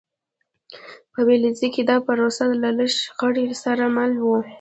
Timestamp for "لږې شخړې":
2.77-3.45